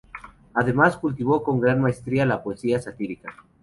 Además, 0.55 0.97
cultivó 0.97 1.43
con 1.43 1.59
gran 1.59 1.79
maestría 1.79 2.25
la 2.25 2.41
poesía 2.41 2.81
satírica. 2.81 3.35